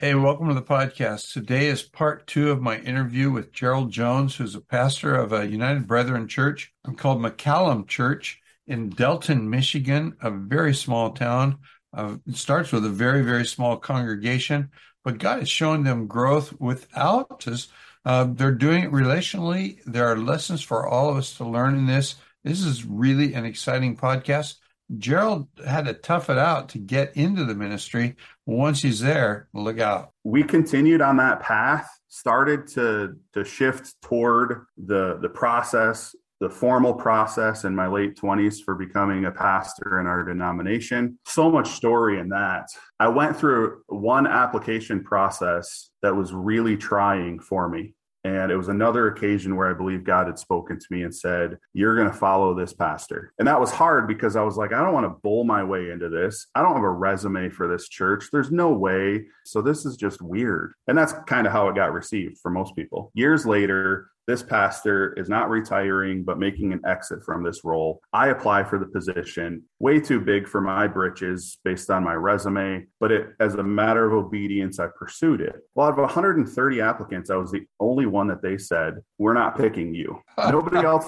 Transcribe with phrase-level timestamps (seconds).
[0.00, 1.32] Hey, welcome to the podcast.
[1.32, 5.48] Today is part two of my interview with Jerold Jones, who's a pastor of a
[5.48, 11.58] United Brethren church I'm called McCallum Church in Delton, Michigan, a very small town.
[11.92, 14.70] Uh, it starts with a very, very small congregation,
[15.02, 17.66] but God has shown them growth without us.
[18.04, 19.80] Uh, they're doing it relationally.
[19.84, 22.14] There are lessons for all of us to learn in this.
[22.44, 24.58] This is really an exciting podcast.
[24.96, 28.16] Jerold had to tough it out to get into the ministry.
[28.48, 30.10] Once he's there, look out.
[30.24, 36.94] We continued on that path, started to to shift toward the the process the formal
[36.94, 41.18] process in my late 20s for becoming a pastor in our denomination.
[41.26, 42.68] So much story in that.
[43.00, 47.94] I went through one application process that was really trying for me.
[48.28, 51.56] And it was another occasion where I believe God had spoken to me and said,
[51.72, 53.32] You're going to follow this pastor.
[53.38, 55.90] And that was hard because I was like, I don't want to bowl my way
[55.90, 56.46] into this.
[56.54, 58.26] I don't have a resume for this church.
[58.30, 59.24] There's no way.
[59.46, 60.74] So this is just weird.
[60.86, 63.10] And that's kind of how it got received for most people.
[63.14, 68.02] Years later, this pastor is not retiring, but making an exit from this role.
[68.12, 72.86] I apply for the position, way too big for my britches based on my resume,
[73.00, 75.56] but it, as a matter of obedience, I pursued it.
[75.74, 79.56] Well, out of 130 applicants, I was the only one that they said, We're not
[79.56, 80.20] picking you.
[80.38, 81.06] Nobody else.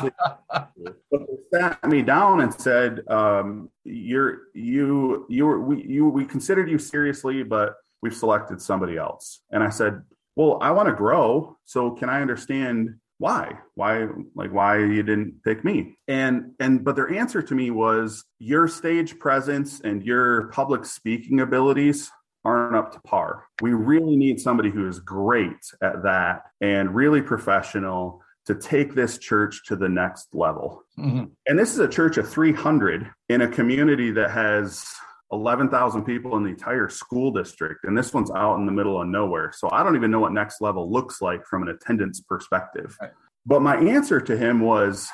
[0.51, 0.73] but
[1.13, 1.19] they
[1.53, 6.79] sat me down and said, um, You're, you, you, were, we, you, we considered you
[6.79, 9.43] seriously, but we've selected somebody else.
[9.51, 10.01] And I said,
[10.37, 11.59] well, I want to grow.
[11.67, 13.53] So can I understand why?
[13.75, 15.99] Why like why you didn't pick me?
[16.09, 21.41] And and but their answer to me was your stage presence and your public speaking
[21.41, 22.11] abilities
[22.47, 23.45] aren't up to par.
[23.61, 29.19] We really need somebody who is great at that and really professional to take this
[29.19, 30.83] church to the next level.
[30.99, 31.25] Mm-hmm.
[31.47, 34.87] and this is a church of 300 in a community that has
[35.33, 39.09] 11,000 people in the entire school district, and this one's out in the middle of
[39.09, 39.53] nowhere.
[39.55, 42.97] So I don't even know what next level looks like from an attendance perspective.
[43.01, 43.11] Right.
[43.47, 45.09] But my answer to him was,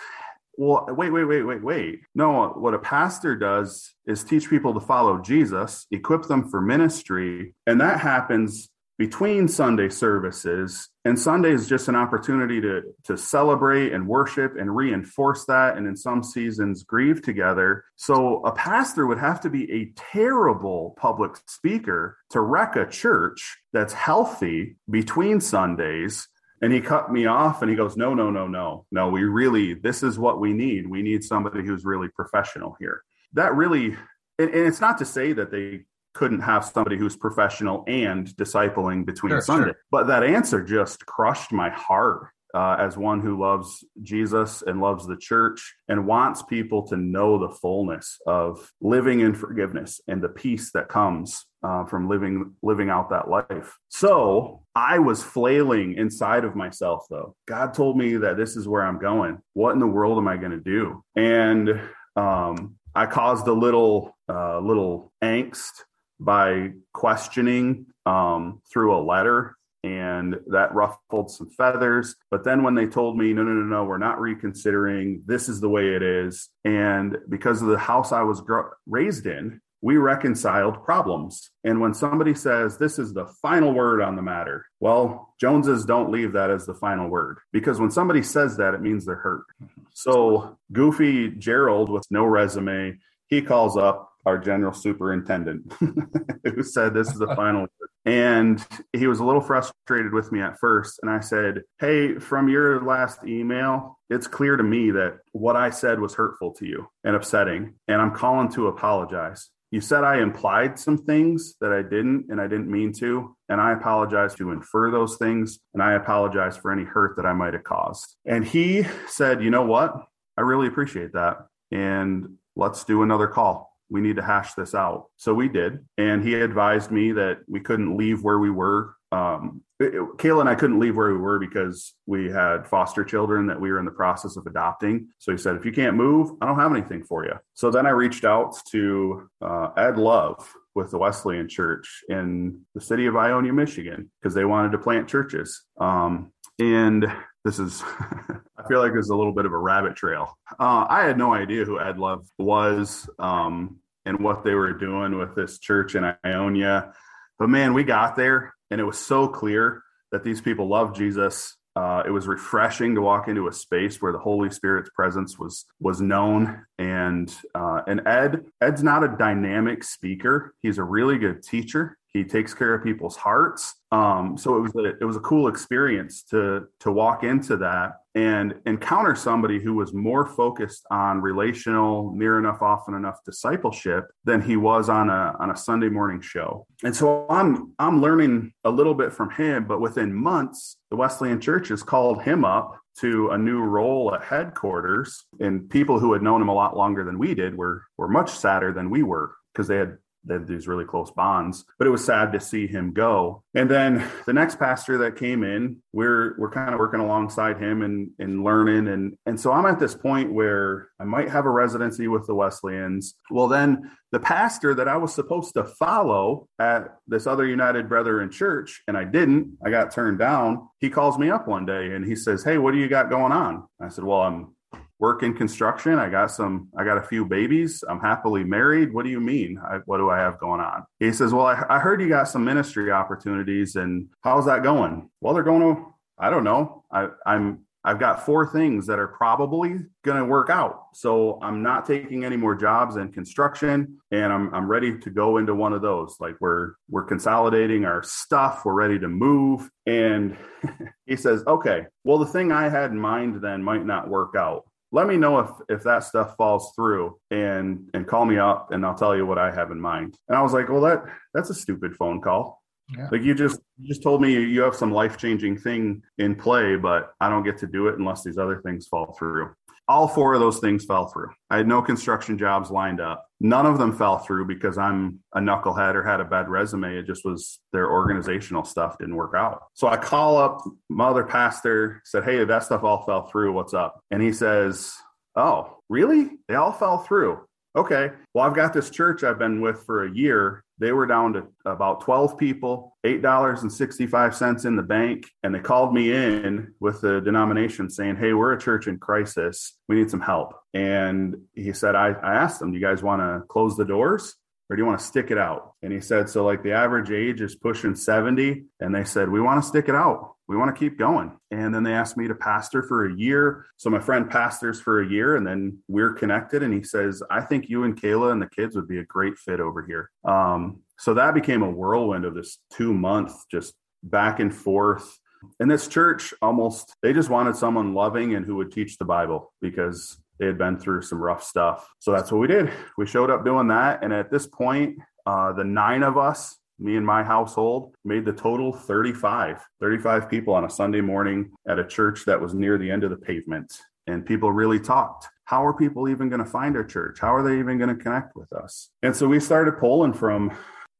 [0.56, 2.00] well, wait, wait, wait, wait, wait.
[2.14, 7.54] No, what a pastor does is teach people to follow Jesus, equip them for ministry,
[7.66, 10.88] and that happens between Sunday services.
[11.04, 15.86] And Sunday is just an opportunity to, to celebrate and worship and reinforce that, and
[15.86, 17.84] in some seasons, grieve together.
[17.96, 23.58] So a pastor would have to be a terrible public speaker to wreck a church
[23.72, 26.28] that's healthy between Sundays.
[26.62, 29.74] And he cut me off and he goes, No, no, no, no, no, we really,
[29.74, 30.88] this is what we need.
[30.88, 33.02] We need somebody who's really professional here.
[33.34, 33.94] That really,
[34.38, 35.84] and, and it's not to say that they
[36.16, 39.68] couldn't have somebody who's professional and discipling between sure, Sunday.
[39.68, 39.80] Sure.
[39.90, 45.06] But that answer just crushed my heart uh, as one who loves Jesus and loves
[45.06, 50.30] the church and wants people to know the fullness of living in forgiveness and the
[50.30, 53.76] peace that comes uh, from living living out that life.
[53.88, 57.34] So I was flailing inside of myself, though.
[57.46, 59.38] God told me that this is where I'm going.
[59.52, 61.04] What in the world am I going to do?
[61.14, 61.80] And
[62.16, 65.72] um, I caused a little uh, little angst
[66.18, 72.16] by questioning um, through a letter and that ruffled some feathers.
[72.30, 75.60] But then when they told me, no, no, no, no, we're not reconsidering, this is
[75.60, 76.48] the way it is.
[76.64, 81.50] And because of the house I was gr- raised in, we reconciled problems.
[81.62, 86.10] And when somebody says this is the final word on the matter, well, Joneses don't
[86.10, 89.44] leave that as the final word because when somebody says that, it means they're hurt.
[89.92, 92.98] So, Goofy Jerold with no resume,
[93.28, 95.72] he calls up our general superintendent
[96.44, 97.66] who said this is the final
[98.04, 101.00] and he was a little frustrated with me at first.
[101.02, 105.70] And i said hey from your last email it's clear to me that what i
[105.70, 107.74] said was hurtful to you and upsetting.
[107.88, 109.48] And i'm calling to apologize.
[109.70, 113.36] You said i implied some things that i didn't and i didn't mean to.
[113.48, 115.58] And i apologize to infer those things.
[115.74, 118.16] And i apologize for any hurt that i might have caused.
[118.24, 119.94] And he said you know what?
[120.36, 121.46] I really appreciate that.
[121.72, 125.06] And let's do another call we need to hash this out.
[125.16, 125.84] So we did.
[125.98, 130.54] And he advised me that we couldn't leave where we were um, Kayla and I
[130.54, 133.90] couldn't leave where we were because we had foster children that we were in the
[133.90, 135.08] process of adopting.
[135.18, 137.34] So he said, if you can't move, I don't have anything for you.
[137.54, 142.80] So then I reached out to uh, Ed Love with the Wesleyan Church in the
[142.80, 145.62] city of Ionia, Michigan, because they wanted to plant churches.
[145.78, 147.06] Um, and
[147.46, 147.82] this is
[148.58, 150.36] I feel like there's a little bit of a rabbit trail.
[150.58, 155.16] Uh, I had no idea who Ed Love was um, and what they were doing
[155.16, 156.92] with this church in Ionia.
[157.38, 161.56] But man, we got there and it was so clear that these people love Jesus.
[161.76, 165.66] Uh, it was refreshing to walk into a space where the Holy Spirit's presence was
[165.78, 170.54] was known, and uh, and Ed Ed's not a dynamic speaker.
[170.62, 171.98] He's a really good teacher.
[172.16, 173.74] He takes care of people's hearts.
[173.92, 177.92] Um, so it was a, it was a cool experience to to walk into that
[178.14, 184.40] and encounter somebody who was more focused on relational, near enough, often enough discipleship than
[184.40, 186.66] he was on a on a Sunday morning show.
[186.82, 191.40] And so I'm I'm learning a little bit from him, but within months, the Wesleyan
[191.40, 195.26] Church has called him up to a new role at headquarters.
[195.38, 198.30] And people who had known him a lot longer than we did were were much
[198.30, 201.64] sadder than we were because they had had these really close bonds.
[201.78, 203.42] But it was sad to see him go.
[203.54, 207.82] And then the next pastor that came in, we're we're kind of working alongside him
[207.82, 208.88] and and learning.
[208.88, 212.34] And and so I'm at this point where I might have a residency with the
[212.34, 213.14] Wesleyans.
[213.30, 218.30] Well, then the pastor that I was supposed to follow at this other United Brethren
[218.30, 220.68] church, and I didn't, I got turned down.
[220.80, 223.32] He calls me up one day and he says, Hey, what do you got going
[223.32, 223.66] on?
[223.80, 224.55] I said, Well, I'm
[224.98, 225.98] work in construction.
[225.98, 227.84] I got some, I got a few babies.
[227.88, 228.92] I'm happily married.
[228.92, 229.58] What do you mean?
[229.58, 230.84] I, what do I have going on?
[230.98, 235.10] He says, Well, I, I heard you got some ministry opportunities and how's that going?
[235.20, 236.84] Well, they're going to, I don't know.
[236.90, 240.86] I, I'm, I've got four things that are probably going to work out.
[240.92, 245.36] So I'm not taking any more jobs in construction and I'm, I'm ready to go
[245.36, 246.16] into one of those.
[246.18, 248.64] Like we're, we're consolidating our stuff.
[248.64, 249.70] We're ready to move.
[249.86, 250.36] And
[251.06, 254.64] he says, okay, well, the thing I had in mind then might not work out
[254.96, 258.84] let me know if if that stuff falls through and and call me up and
[258.84, 260.16] I'll tell you what I have in mind.
[260.28, 262.62] And I was like, well, that that's a stupid phone call.
[262.96, 263.08] Yeah.
[263.12, 266.76] Like you just you just told me you have some life changing thing in play,
[266.76, 269.54] but I don't get to do it unless these other things fall through
[269.88, 271.30] all four of those things fell through.
[271.50, 273.26] I had no construction jobs lined up.
[273.40, 276.96] None of them fell through because I'm a knucklehead or had a bad resume.
[276.96, 279.62] It just was their organizational stuff didn't work out.
[279.74, 283.52] So I call up my other pastor, said, Hey, that stuff all fell through.
[283.52, 284.00] What's up?
[284.10, 284.92] And he says,
[285.36, 286.30] Oh, really?
[286.48, 287.40] They all fell through.
[287.76, 288.10] Okay.
[288.32, 291.46] Well, I've got this church I've been with for a year they were down to
[291.64, 295.26] about 12 people, $8.65 in the bank.
[295.42, 299.78] And they called me in with the denomination saying, Hey, we're a church in crisis.
[299.88, 300.54] We need some help.
[300.74, 304.36] And he said, I, I asked them, Do you guys want to close the doors?
[304.68, 305.74] or do you want to stick it out?
[305.82, 308.64] And he said, so like the average age is pushing 70.
[308.80, 310.34] And they said, we want to stick it out.
[310.48, 311.36] We want to keep going.
[311.50, 313.66] And then they asked me to pastor for a year.
[313.76, 316.62] So my friend pastors for a year and then we're connected.
[316.62, 319.36] And he says, I think you and Kayla and the kids would be a great
[319.38, 320.10] fit over here.
[320.24, 325.18] Um, so that became a whirlwind of this two month, just back and forth.
[325.60, 329.52] And this church almost, they just wanted someone loving and who would teach the Bible
[329.60, 331.88] because they had been through some rough stuff.
[331.98, 332.70] So that's what we did.
[332.98, 334.02] We showed up doing that.
[334.02, 338.32] And at this point, uh, the nine of us, me and my household, made the
[338.32, 342.90] total 35, 35 people on a Sunday morning at a church that was near the
[342.90, 343.72] end of the pavement.
[344.06, 345.28] And people really talked.
[345.44, 347.18] How are people even going to find our church?
[347.20, 348.90] How are they even going to connect with us?
[349.02, 350.56] And so we started polling from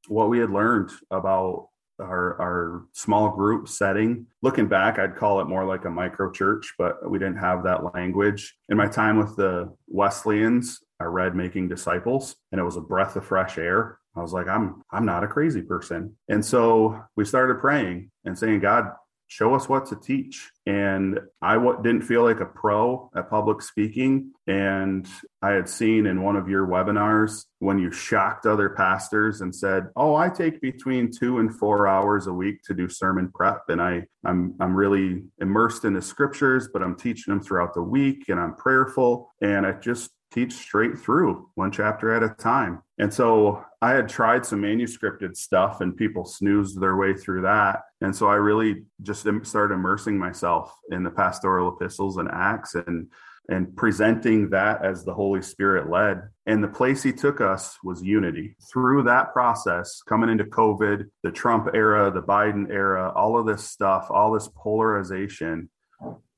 [0.08, 1.68] what we had learned about
[2.00, 4.26] our our small group setting.
[4.42, 7.94] Looking back, I'd call it more like a micro church, but we didn't have that
[7.94, 8.54] language.
[8.68, 13.16] In my time with the Wesleyans, I read Making Disciples, and it was a breath
[13.16, 13.98] of fresh air.
[14.16, 16.16] I was like, I'm I'm not a crazy person.
[16.28, 18.92] And so we started praying and saying, God,
[19.28, 20.50] show us what to teach.
[20.66, 24.32] And I w- didn't feel like a pro at public speaking.
[24.46, 25.06] And
[25.42, 29.88] I had seen in one of your webinars when you shocked other pastors and said,
[29.96, 33.82] "Oh, I take between two and four hours a week to do sermon prep, and
[33.82, 38.28] I I'm I'm really immersed in the scriptures, but I'm teaching them throughout the week,
[38.28, 42.82] and I'm prayerful, and I just teach straight through one chapter at a time.
[42.98, 47.82] And so I had tried some manuscripted stuff and people snoozed their way through that.
[48.00, 53.08] And so I really just started immersing myself in the pastoral epistles and Acts and
[53.48, 56.22] and presenting that as the Holy Spirit led.
[56.46, 58.56] And the place he took us was unity.
[58.72, 63.64] Through that process, coming into COVID, the Trump era, the Biden era, all of this
[63.64, 65.70] stuff, all this polarization,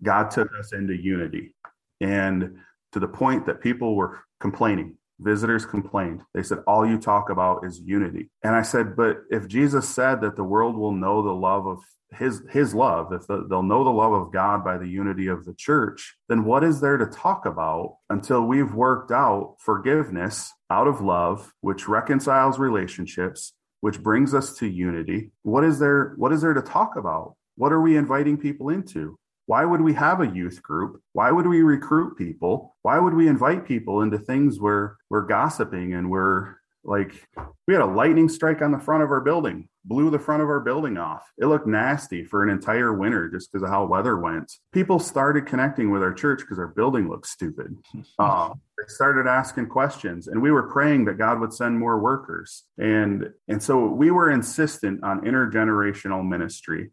[0.02, 1.54] God took us into unity.
[2.00, 2.58] And
[2.92, 4.96] to the point that people were complaining.
[5.20, 6.22] visitors complained.
[6.32, 8.30] They said, All you talk about is unity.
[8.44, 11.80] And I said, But if Jesus said that the world will know the love of
[12.12, 15.44] his his love if the, they'll know the love of god by the unity of
[15.44, 20.88] the church then what is there to talk about until we've worked out forgiveness out
[20.88, 26.40] of love which reconciles relationships which brings us to unity what is there what is
[26.40, 30.28] there to talk about what are we inviting people into why would we have a
[30.28, 31.00] youth group?
[31.14, 32.76] Why would we recruit people?
[32.82, 37.26] Why would we invite people into things where we're gossiping and we're like,
[37.66, 40.50] we had a lightning strike on the front of our building, blew the front of
[40.50, 41.22] our building off.
[41.38, 44.52] It looked nasty for an entire winter just because of how weather went.
[44.72, 47.74] People started connecting with our church because our building looked stupid.
[48.18, 52.64] Uh, they started asking questions, and we were praying that God would send more workers.
[52.78, 56.90] And and so we were insistent on intergenerational ministry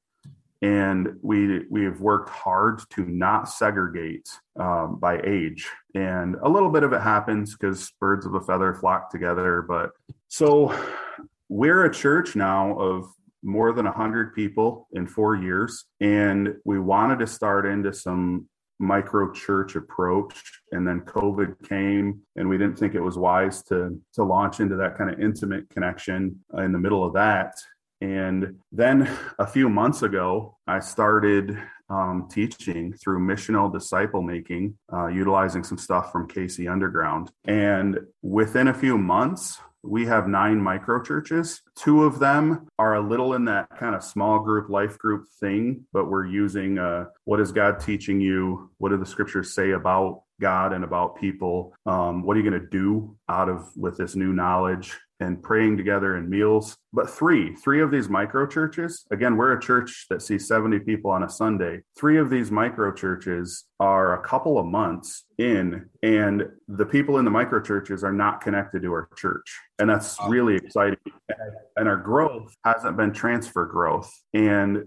[0.66, 4.28] and we we have worked hard to not segregate
[4.60, 5.70] um, by age.
[5.94, 9.92] And a little bit of it happens because birds of a feather flock together but
[10.28, 10.76] so
[11.50, 13.06] we're a church now of
[13.44, 15.86] more than 100 people in four years.
[16.02, 20.34] And we wanted to start into some micro church approach.
[20.72, 24.78] And then covid came and we didn't think it was wise to to launch into
[24.78, 27.54] that kind of intimate connection in the middle of that
[28.02, 29.10] and then
[29.40, 31.58] a few months ago, I started
[31.90, 37.32] um, teaching through missional disciple making, uh, utilizing some stuff from KC Underground.
[37.46, 41.62] And within a few months, we have nine micro churches.
[41.76, 45.86] Two of them are a little in that kind of small group, life group thing,
[45.94, 48.72] but we're using uh, what is God teaching you?
[48.78, 51.76] What do the scriptures say about God and about people?
[51.86, 54.98] Um, what are you going to do out of with this new knowledge?
[55.26, 56.78] And praying together in meals.
[56.94, 61.12] But three, three of these micro churches, again, we're a church that sees 70 people
[61.12, 61.82] on a Sunday.
[61.98, 67.26] Three of these micro churches are a couple of months in, and the people in
[67.26, 69.60] the micro churches are not connected to our church.
[69.80, 70.98] And that's really exciting.
[71.76, 74.12] And our growth hasn't been transfer growth.
[74.34, 74.86] And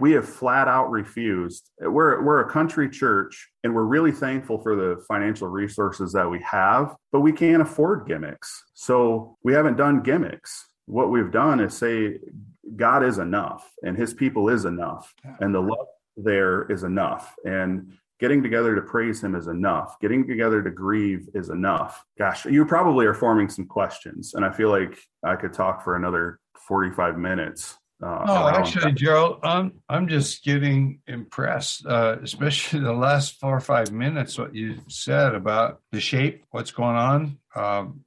[0.00, 1.70] we have flat out refused.
[1.80, 6.40] We're, we're a country church, and we're really thankful for the financial resources that we
[6.42, 8.64] have, but we can't afford gimmicks.
[8.74, 10.66] So we haven't done gimmicks.
[10.86, 12.18] What we've done is say,
[12.76, 15.12] God is enough and his people is enough.
[15.40, 15.86] And the love
[16.16, 17.34] there is enough.
[17.44, 19.98] And getting together to praise him is enough.
[20.00, 22.04] Getting together to grieve is enough.
[22.18, 25.96] Gosh you probably are forming some questions and i feel like i could talk for
[25.96, 32.92] another 45 minutes uh, no actually Jerold i'm i'm just getting impressed uh, especially the
[32.92, 38.04] last four or five minutes what you said about the shape what's going on um,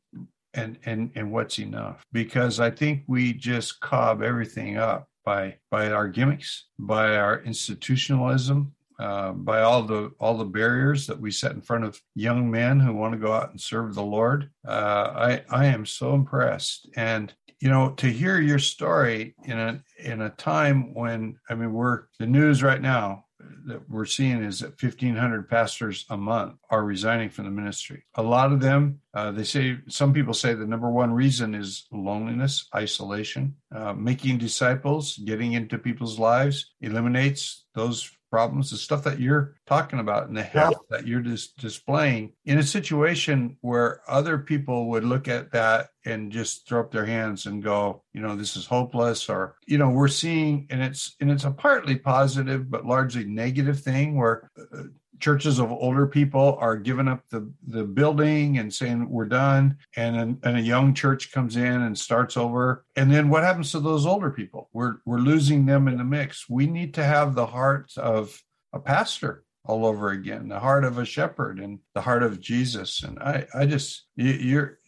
[0.54, 2.04] and and and what's enough.
[2.12, 8.74] Because i think we just cob everything up by by our gimmicks by our institutionalism
[9.00, 12.80] uh, by all the all the barriers that we set in front of young men
[12.80, 14.50] who want to go out and serve the Lord.
[14.68, 14.72] Uh,
[15.16, 20.22] I I am so impressed, and you know to hear your story in a in
[20.22, 23.26] a time when I mean we're the news right now
[23.66, 28.04] that we're seeing is that 1500 pastors a month are resigning from the ministry.
[28.16, 31.88] A lot of them uh, they say some people say the number one reason is
[31.92, 33.56] loneliness isolation.
[33.74, 40.00] Uh, making disciples getting into people's lives eliminates those problems, the stuff that you're talking
[40.00, 40.98] about, and the health yeah.
[40.98, 46.32] that you're just displaying in a situation where other people would look at that and
[46.32, 49.90] just throw up their hands and go, you know, this is hopeless, or you know,
[49.90, 54.84] we're seeing, and it's and it's a partly positive but largely negative thing where uh,
[55.22, 59.78] churches of older people are giving up the, the building and saying we're done.
[59.96, 62.86] And, and a young church comes in and starts over.
[62.96, 64.70] And then what happens to those older people?
[64.74, 66.50] We're we're losing them in the mix.
[66.50, 68.42] We need to have the heart of
[68.74, 70.48] a pastor all over again.
[70.48, 73.04] The heart of a shepherd and the heart of jesus.
[73.04, 74.80] And i i just you, you're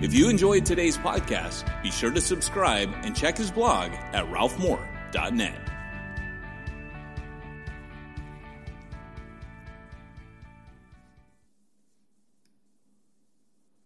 [0.00, 5.77] If you enjoyed today's podcast, be sure to subscribe and check his blog at ralphmoore.net.